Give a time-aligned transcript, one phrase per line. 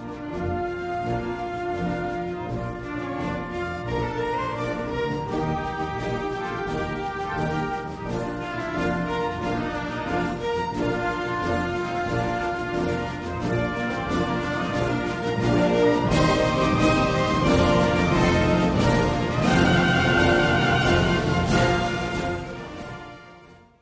[0.00, 0.33] Bye.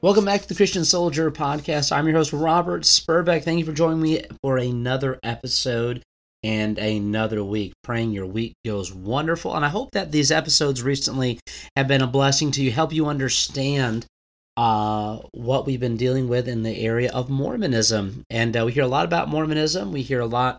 [0.02, 1.92] Welcome back to the Christian Soldier Podcast.
[1.92, 3.44] I'm your host, Robert Spurbeck.
[3.44, 6.02] Thank you for joining me for another episode
[6.42, 7.72] and another week.
[7.84, 9.54] Praying your week goes wonderful.
[9.54, 11.38] And I hope that these episodes recently
[11.76, 14.04] have been a blessing to you, help you understand
[14.56, 18.24] uh, what we've been dealing with in the area of Mormonism.
[18.28, 19.92] And uh, we hear a lot about Mormonism.
[19.92, 20.58] We hear a lot,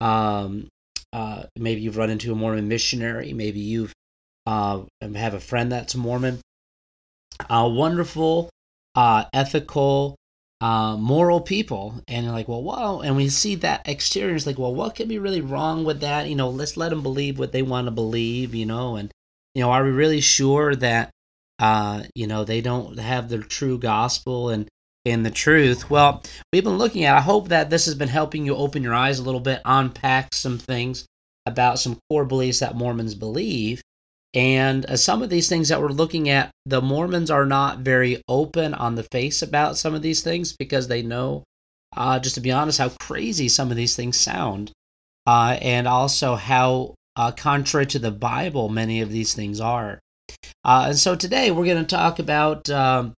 [0.00, 0.68] um,
[1.12, 3.92] uh, maybe you've run into a Mormon missionary, maybe you've
[4.46, 4.80] uh,
[5.14, 6.40] have a friend that's Mormon.
[7.50, 8.48] Uh, wonderful
[8.98, 10.16] uh, ethical,
[10.60, 12.02] uh, moral people.
[12.08, 12.98] And you're like, well, wow.
[12.98, 16.28] And we see that exterior, it's like, well, what could be really wrong with that?
[16.28, 19.12] You know, let's let them believe what they want to believe, you know, and,
[19.54, 21.10] you know, are we really sure that,
[21.60, 24.66] uh, you know, they don't have the true gospel and,
[25.04, 25.88] and the truth?
[25.88, 28.94] Well, we've been looking at, I hope that this has been helping you open your
[28.94, 31.06] eyes a little bit, unpack some things
[31.46, 33.80] about some core beliefs that Mormons believe
[34.34, 38.22] and uh, some of these things that we're looking at, the Mormons are not very
[38.28, 41.44] open on the face about some of these things because they know,
[41.96, 44.70] uh, just to be honest, how crazy some of these things sound.
[45.26, 49.98] Uh, and also how uh, contrary to the Bible many of these things are.
[50.64, 53.14] Uh, and so today we're going to talk about um,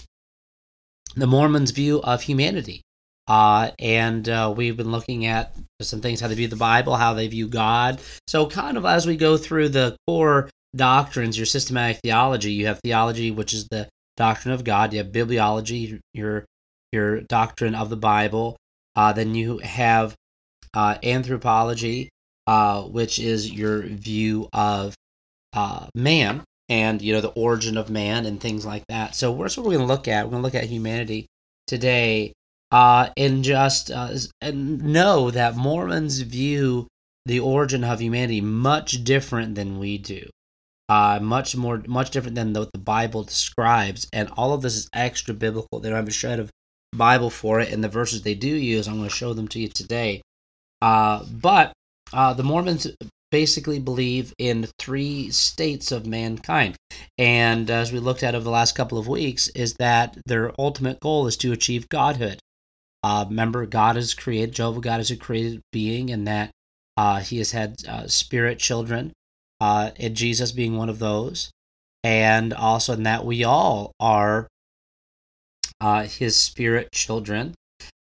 [1.16, 2.82] the Mormons' view of humanity.
[3.26, 7.12] Uh, and uh, we've been looking at some things how they view the Bible, how
[7.12, 8.00] they view God.
[8.26, 12.52] So, kind of as we go through the core doctrines, your systematic theology.
[12.52, 14.92] You have theology, which is the doctrine of God.
[14.92, 16.44] You have bibliology, your
[16.92, 18.56] your doctrine of the Bible.
[18.96, 20.14] Uh, then you have
[20.74, 22.10] uh, anthropology,
[22.46, 24.94] uh, which is your view of
[25.52, 29.14] uh, man and you know the origin of man and things like that.
[29.14, 30.26] So that's what we're going to look at.
[30.26, 31.26] We're going to look at humanity
[31.66, 32.32] today,
[32.70, 36.86] uh, and just uh, and know that Mormons view
[37.26, 40.26] the origin of humanity much different than we do
[40.88, 44.08] uh, much more, much different than what the Bible describes.
[44.12, 45.80] And all of this is extra biblical.
[45.80, 46.50] They don't have a shred of
[46.94, 49.60] Bible for it, and the verses they do use, I'm going to show them to
[49.60, 50.22] you today.
[50.80, 51.72] Uh, but
[52.12, 52.86] uh, the Mormons
[53.30, 56.76] basically believe in three states of mankind.
[57.18, 61.00] And as we looked at over the last couple of weeks, is that their ultimate
[61.00, 62.40] goal is to achieve godhood.
[63.02, 66.50] Uh, remember, God is created, Jehovah God is a created being, and that
[66.96, 69.12] uh, he has had uh, spirit children
[69.60, 71.50] uh, and Jesus being one of those,
[72.04, 74.48] and also in that we all are
[75.80, 77.54] uh, His spirit children,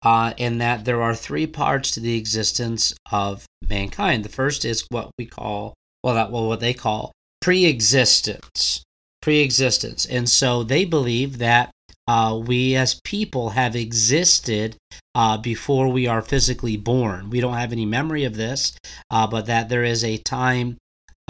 [0.03, 4.25] uh, in that there are three parts to the existence of mankind.
[4.25, 8.83] The first is what we call, well, that well, what they call pre-existence,
[9.23, 11.71] pre-existence, and so they believe that
[12.07, 14.77] uh, we as people have existed
[15.15, 17.31] uh, before we are physically born.
[17.31, 18.77] We don't have any memory of this,
[19.11, 20.77] uh, but that there is a time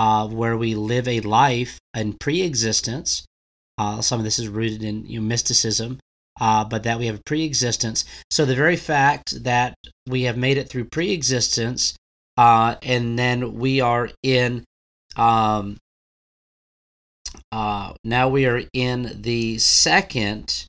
[0.01, 3.23] uh, where we live a life in pre-existence.
[3.77, 5.99] Uh, some of this is rooted in you know, mysticism,
[6.41, 8.07] uh, but that we have a pre-existence.
[8.31, 9.75] So the very fact that
[10.09, 11.95] we have made it through pre-existence,
[12.39, 14.65] uh, and then we are in,
[15.17, 15.77] um,
[17.53, 20.65] uh, now we are in the second,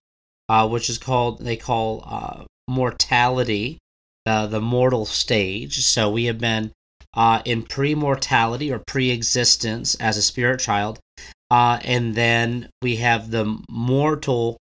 [0.50, 3.78] uh, which is called they call mortality,
[4.26, 5.86] the mortal stage.
[5.86, 6.74] So we have been
[7.14, 11.00] uh, in pre-mortality or pre-existence as a spirit child,
[11.50, 14.58] uh, and then we have the mortal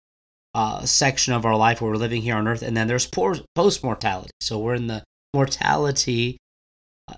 [0.54, 4.30] uh, section of our life where we're living here on Earth, and then there's post-mortality.
[4.40, 5.04] So we're in the
[5.34, 6.38] mortality
[7.06, 7.14] uh,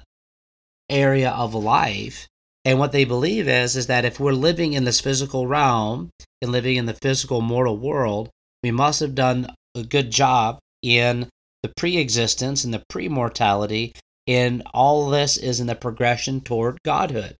[0.88, 2.26] area of life.
[2.64, 6.10] And what they believe is is that if we're living in this physical realm
[6.42, 8.28] and living in the physical mortal world,
[8.62, 11.28] we must have done a good job in
[11.62, 13.94] the pre-existence and the pre-mortality
[14.26, 17.36] and all this is in the progression toward godhood.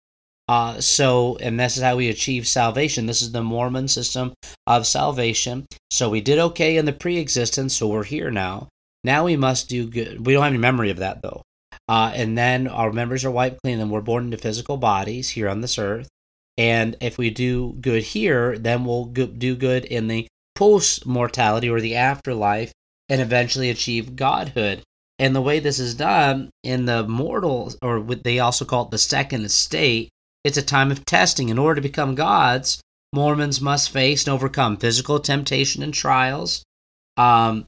[0.49, 3.07] Uh, so, and this is how we achieve salvation.
[3.07, 4.35] This is the Mormon system
[4.67, 5.67] of salvation.
[5.91, 8.69] So, we did okay in the pre existence, so we're here now.
[9.05, 10.27] Now we must do good.
[10.27, 11.43] We don't have any memory of that, though.
[11.89, 15.49] Uh, and then our members are wiped clean, and we're born into physical bodies here
[15.49, 16.09] on this earth.
[16.59, 21.81] And if we do good here, then we'll do good in the post mortality or
[21.81, 22.73] the afterlife
[23.09, 24.83] and eventually achieve godhood.
[25.21, 28.91] And the way this is done in the mortal, or what they also call it
[28.91, 30.09] the second estate,
[30.45, 31.51] it's a time of testing.
[31.51, 32.81] In order to become gods,
[33.13, 36.65] Mormons must face and overcome physical temptation and trials.
[37.19, 37.67] Um,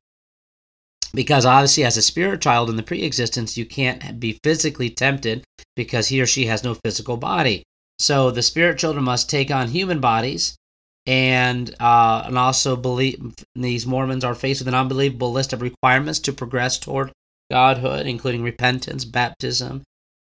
[1.13, 5.45] because obviously as a spirit child in the pre-existence you can't be physically tempted
[5.77, 7.63] because he or she has no physical body
[7.99, 10.57] so the spirit children must take on human bodies
[11.05, 16.19] and uh, and also believe these mormons are faced with an unbelievable list of requirements
[16.19, 17.13] to progress toward
[17.51, 19.83] godhood including repentance baptism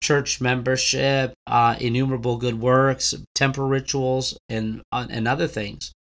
[0.02, 5.92] church membership uh, innumerable good works temple rituals and uh, and other things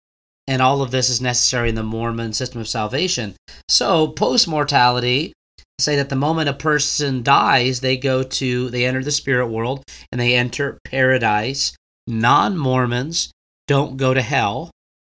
[0.49, 3.37] and all of this is necessary in the Mormon system of salvation.
[3.69, 5.34] So, post mortality,
[5.78, 9.84] say that the moment a person dies, they go to, they enter the spirit world
[10.11, 11.76] and they enter paradise.
[12.06, 13.31] Non Mormons
[13.66, 14.70] don't go to hell,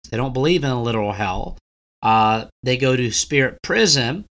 [0.10, 1.58] they don't believe in a literal hell.
[2.02, 4.26] Uh, they go to spirit prison,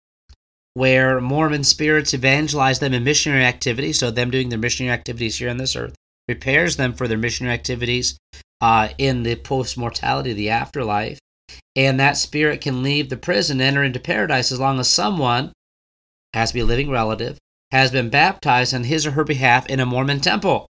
[0.79, 3.99] where Mormon spirits evangelize them in missionary activities.
[3.99, 5.95] So, them doing their missionary activities here on this earth
[6.29, 8.17] prepares them for their missionary activities
[8.61, 11.19] uh, in the post mortality, the afterlife.
[11.75, 15.53] And that spirit can leave the prison, enter into paradise as long as someone
[16.33, 17.39] has to be a living relative,
[17.73, 20.69] has been baptized on his or her behalf in a Mormon temple.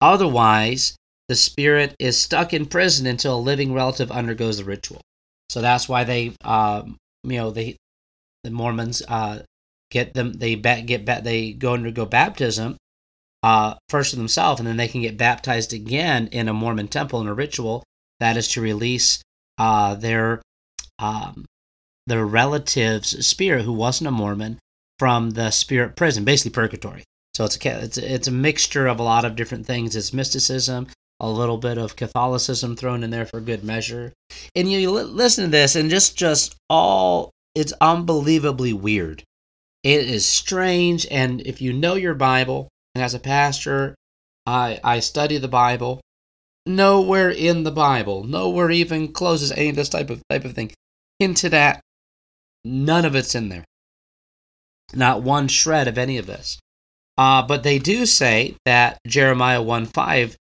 [0.00, 0.94] Otherwise,
[1.28, 5.00] the spirit is stuck in prison until a living relative undergoes the ritual.
[5.48, 7.76] So that's why they, um, you know, they,
[8.46, 9.40] the Mormons uh,
[9.90, 12.76] get them, they get they go undergo baptism
[13.42, 17.20] uh, first for themselves, and then they can get baptized again in a Mormon temple
[17.20, 17.84] in a ritual
[18.20, 19.22] that is to release
[19.58, 20.42] uh, their
[20.98, 21.44] um,
[22.06, 24.58] their relative's spirit who wasn't a Mormon
[24.98, 27.04] from the spirit prison, basically purgatory.
[27.34, 29.94] So it's a it's a, it's a mixture of a lot of different things.
[29.94, 30.88] It's mysticism,
[31.20, 34.12] a little bit of Catholicism thrown in there for good measure,
[34.54, 39.24] and you listen to this, and just just all it's unbelievably weird.
[39.82, 43.94] It is strange, and if you know your Bible, and as a pastor,
[44.46, 46.00] I, I study the Bible.
[46.66, 50.72] Nowhere in the Bible, nowhere even closes any of this type of type of thing
[51.18, 51.80] into that.
[52.64, 53.64] None of it's in there.
[54.92, 56.58] Not one shred of any of this.
[57.16, 60.36] Uh, but they do say that Jeremiah 1 5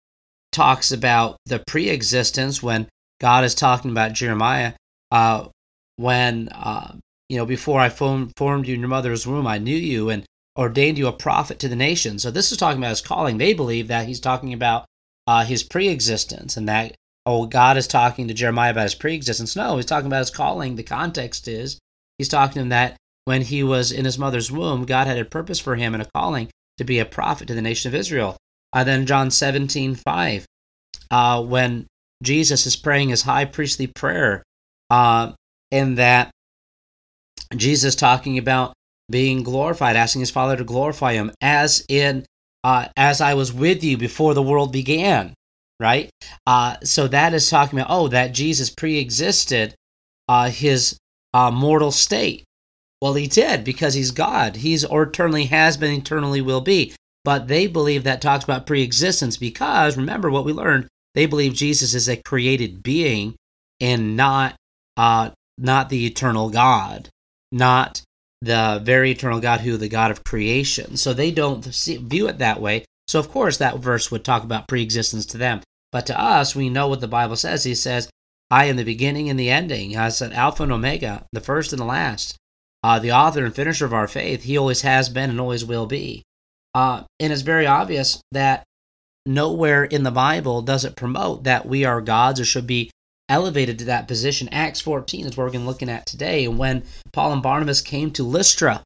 [0.52, 2.88] talks about the pre existence when
[3.20, 4.72] God is talking about Jeremiah.
[5.10, 5.48] Uh,
[5.96, 6.94] when, uh,
[7.28, 10.10] you know, before I formed, formed you in your mother's womb, I knew you.
[10.10, 10.24] And
[10.56, 12.18] ordained you a prophet to the nation.
[12.18, 13.38] So this is talking about his calling.
[13.38, 14.84] They believe that he's talking about
[15.26, 16.94] uh, his pre-existence and that
[17.24, 19.56] oh God is talking to Jeremiah about his pre-existence.
[19.56, 20.76] No, he's talking about his calling.
[20.76, 21.78] The context is
[22.18, 25.24] he's talking to him that when he was in his mother's womb, God had a
[25.24, 28.36] purpose for him and a calling to be a prophet to the nation of Israel.
[28.72, 30.46] Uh, then John 17, 5,
[31.10, 31.86] uh, when
[32.22, 34.42] Jesus is praying his high priestly prayer,
[34.90, 35.32] uh,
[35.72, 36.30] in that
[37.56, 38.72] Jesus talking about
[39.10, 42.24] being glorified, asking his Father to glorify him, as in
[42.62, 45.34] uh, as I was with you before the world began,
[45.80, 46.08] right?
[46.46, 49.74] Uh, so that is talking about oh that Jesus pre-existed
[50.28, 50.96] uh, his
[51.34, 52.44] uh, mortal state.
[53.00, 54.54] Well, he did because he's God.
[54.54, 56.94] He's eternally has been, eternally will be.
[57.24, 60.86] But they believe that talks about pre-existence because remember what we learned.
[61.14, 63.34] They believe Jesus is a created being
[63.80, 64.54] and not
[64.96, 65.30] uh,
[65.62, 67.08] not the eternal God,
[67.50, 68.02] not
[68.42, 70.96] the very eternal God who the God of creation.
[70.96, 72.84] So they don't see, view it that way.
[73.06, 75.60] So of course that verse would talk about preexistence to them.
[75.92, 77.64] But to us, we know what the Bible says.
[77.64, 78.08] He says,
[78.50, 79.96] I am the beginning and the ending.
[79.96, 82.36] I said Alpha and Omega, the first and the last.
[82.82, 84.42] Uh, the author and finisher of our faith.
[84.42, 86.22] He always has been and always will be.
[86.74, 88.64] Uh, and it's very obvious that
[89.24, 92.90] nowhere in the Bible does it promote that we are gods or should be
[93.32, 94.48] elevated to that position.
[94.52, 96.44] Acts 14 is what we're going to looking at today.
[96.44, 98.82] And when Paul and Barnabas came to Lystra,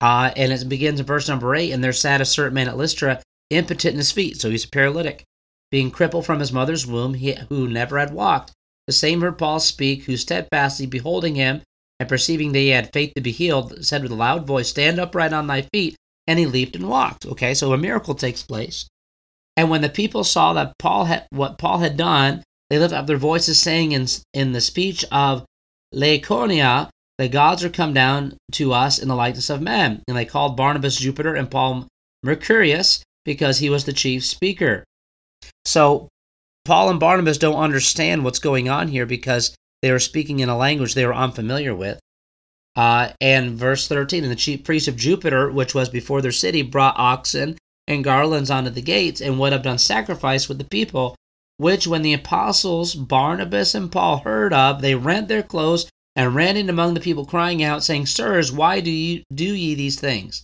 [0.00, 2.76] uh, and it begins in verse number 8, and there sat a certain man at
[2.76, 5.22] Lystra, impotent in his feet, so he's a paralytic,
[5.70, 8.52] being crippled from his mother's womb, he, who never had walked.
[8.88, 11.62] The same heard Paul speak, who steadfastly beholding him,
[12.00, 14.98] and perceiving that he had faith to be healed, said with a loud voice, Stand
[14.98, 15.94] upright on thy feet.
[16.26, 17.26] And he leaped and walked.
[17.26, 18.86] Okay, so a miracle takes place.
[19.56, 23.06] And when the people saw that Paul had what Paul had done, they lift up
[23.06, 25.44] their voices, saying in, in the speech of
[25.92, 30.02] Lycaonia, the gods are come down to us in the likeness of men.
[30.08, 31.88] And they called Barnabas Jupiter and Paul
[32.24, 34.84] Mercurius because he was the chief speaker.
[35.64, 36.08] So
[36.64, 40.56] Paul and Barnabas don't understand what's going on here because they were speaking in a
[40.56, 41.98] language they were unfamiliar with.
[42.76, 46.62] Uh, and verse 13, and the chief priest of Jupiter, which was before their city,
[46.62, 47.58] brought oxen
[47.88, 51.16] and garlands onto the gates and would have done sacrifice with the people
[51.60, 56.56] which when the apostles Barnabas and Paul heard of, they rent their clothes and ran
[56.56, 60.42] in among the people, crying out, saying, Sirs, why do you do ye these things?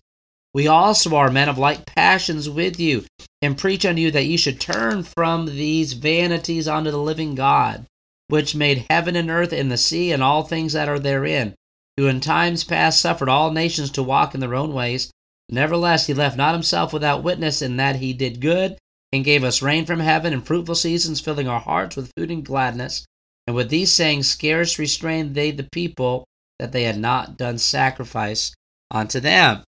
[0.53, 3.07] We also are men of like passions with you,
[3.41, 7.87] and preach unto you that ye should turn from these vanities unto the living God,
[8.29, 11.55] which made heaven and earth and the sea and all things that are therein,
[11.97, 15.11] who in times past suffered all nations to walk in their own ways.
[15.49, 18.77] Nevertheless, he left not himself without witness in that he did good,
[19.17, 22.45] and gave us rain from heaven and fruitful seasons, filling our hearts with food and
[22.45, 23.05] gladness.
[23.47, 26.25] And with these sayings scarce restrained they the people
[26.59, 28.55] that they had not done sacrifice
[28.91, 29.63] unto them.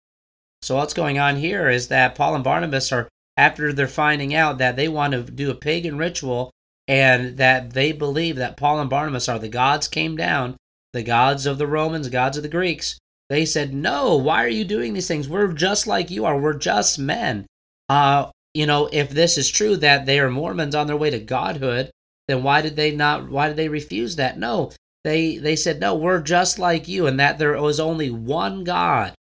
[0.63, 4.59] So what's going on here is that Paul and Barnabas are after they're finding out
[4.59, 6.51] that they want to do a pagan ritual
[6.89, 10.57] and that they believe that Paul and Barnabas are the gods came down,
[10.93, 12.99] the gods of the Romans, gods of the Greeks.
[13.29, 15.29] They said, "No, why are you doing these things?
[15.29, 16.39] We're just like you are.
[16.39, 17.47] We're just men."
[17.89, 21.19] Uh, you know, if this is true that they are Mormons on their way to
[21.19, 21.91] godhood,
[22.29, 23.31] then why did they not?
[23.31, 24.39] Why did they refuse that?
[24.39, 24.73] No,
[25.05, 29.15] they they said, "No, we're just like you," and that there was only one God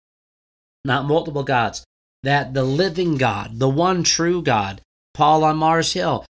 [0.86, 1.84] not multiple gods,
[2.24, 4.82] that the living God, the one true God,
[5.14, 6.26] Paul on Mars Hill,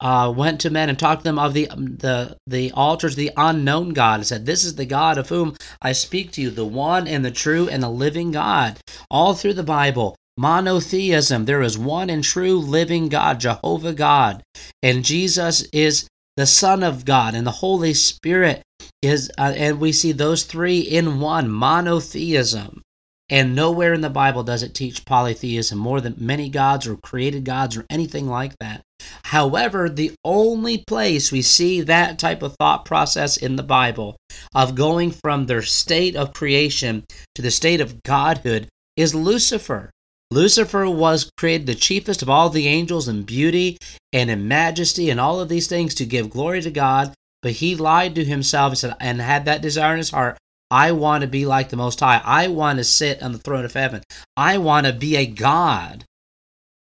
[0.00, 3.92] uh, went to men and talked to them of the the the altars, the unknown
[3.92, 7.08] God, and said, "This is the God of whom I speak to you, the one
[7.08, 8.78] and the true and the living God."
[9.10, 11.44] All through the Bible, monotheism.
[11.44, 14.42] There is one and true living God, Jehovah God,
[14.82, 18.62] and Jesus is the Son of God, and the Holy Spirit
[19.02, 22.82] is, uh, and we see those three in one monotheism.
[23.30, 27.44] And nowhere in the Bible does it teach polytheism more than many gods or created
[27.44, 28.82] gods or anything like that.
[29.24, 34.16] However, the only place we see that type of thought process in the Bible
[34.54, 39.90] of going from their state of creation to the state of godhood is Lucifer.
[40.34, 43.78] Lucifer was created the chiefest of all the angels in beauty
[44.12, 47.76] and in majesty and all of these things to give glory to God, but he
[47.76, 50.36] lied to himself and said, and had that desire in his heart
[50.72, 52.20] I want to be like the Most High.
[52.24, 54.02] I want to sit on the throne of heaven.
[54.36, 56.04] I want to be a God.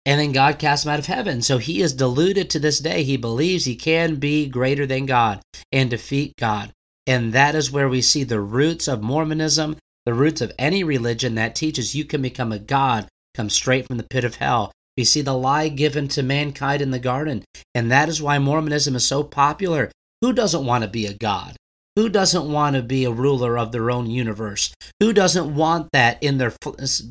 [0.07, 1.42] And then God cast him out of heaven.
[1.42, 3.02] So he is deluded to this day.
[3.02, 5.40] He believes he can be greater than God
[5.73, 6.73] and defeat God.
[7.04, 9.76] And that is where we see the roots of Mormonism,
[10.07, 13.97] the roots of any religion that teaches you can become a God, come straight from
[13.97, 14.73] the pit of hell.
[14.97, 17.45] We see the lie given to mankind in the garden.
[17.75, 19.91] And that is why Mormonism is so popular.
[20.21, 21.57] Who doesn't want to be a God?
[21.97, 24.73] Who doesn't want to be a ruler of their own universe?
[25.01, 26.53] Who doesn't want that in their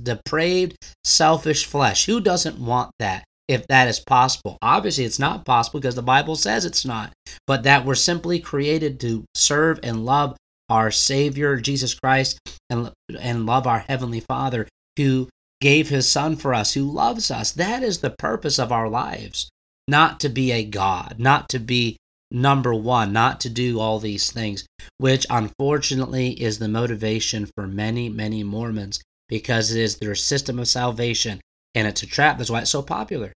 [0.04, 2.06] depraved, selfish flesh?
[2.06, 3.24] Who doesn't want that?
[3.48, 4.58] If that is possible.
[4.62, 7.12] Obviously, it's not possible because the Bible says it's not,
[7.48, 10.38] but that we're simply created to serve and love
[10.70, 12.38] our Savior, Jesus Christ,
[12.70, 15.30] and, and love our Heavenly Father who
[15.62, 17.52] gave His Son for us, who loves us.
[17.52, 19.50] That is the purpose of our lives.
[19.88, 21.98] Not to be a God, not to be
[22.32, 24.66] number one, not to do all these things,
[24.98, 30.68] which unfortunately is the motivation for many, many Mormons because it is their system of
[30.68, 31.42] salvation
[31.76, 32.38] and it's a trap.
[32.38, 33.34] That's why it's so popular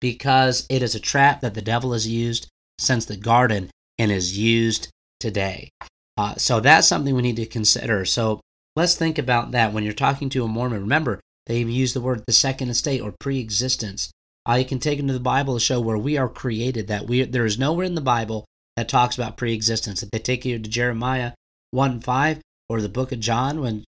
[0.00, 2.48] because it is a trap that the devil has used
[2.78, 5.70] since the garden and is used today.
[6.16, 8.04] Uh, so that's something we need to consider.
[8.04, 8.40] So
[8.76, 10.80] let's think about that when you're talking to a Mormon.
[10.80, 14.12] Remember, they even use the word the second estate or pre existence.
[14.48, 16.86] Uh, you can take them to the Bible to show where we are created.
[16.86, 18.44] That we there is nowhere in the Bible
[18.76, 20.00] that talks about pre-existence.
[20.04, 21.32] If they take you to Jeremiah
[21.72, 23.84] one five or the book of John when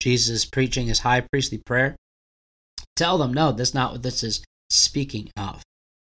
[0.00, 1.94] Jesus is preaching his high priestly prayer,
[2.96, 5.62] tell them no, that's not what this is speaking of.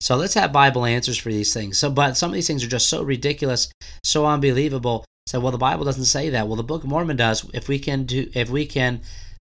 [0.01, 1.79] So let's have Bible answers for these things.
[1.79, 3.71] So, but some of these things are just so ridiculous,
[4.03, 5.03] so unbelievable.
[5.25, 6.47] So, well, the Bible doesn't say that.
[6.47, 7.49] Well, the Book of Mormon does.
[7.55, 9.01] If we can do, if we can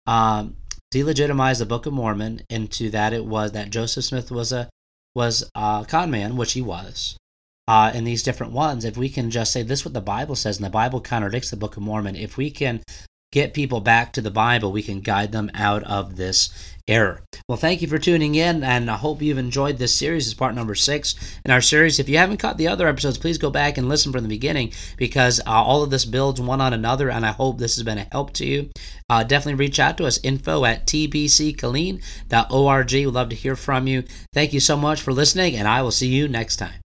[0.06, 0.56] um,
[0.96, 4.68] delegitimize the Book of Mormon into that it was that Joseph Smith was a
[5.14, 7.16] was a con man, which he was.
[7.68, 10.36] Uh, in these different ones, if we can just say this is what the Bible
[10.36, 12.80] says, and the Bible contradicts the Book of Mormon, if we can
[13.32, 16.50] get people back to the Bible, we can guide them out of this
[16.88, 17.22] error.
[17.48, 20.26] Well, thank you for tuning in, and I hope you've enjoyed this series.
[20.26, 21.14] It's part number six
[21.44, 21.98] in our series.
[21.98, 24.72] If you haven't caught the other episodes, please go back and listen from the beginning
[24.96, 27.98] because uh, all of this builds one on another, and I hope this has been
[27.98, 28.70] a help to you.
[29.10, 32.92] Uh, definitely reach out to us, info at tbckilleen.org.
[32.92, 34.04] We'd love to hear from you.
[34.32, 36.85] Thank you so much for listening, and I will see you next time.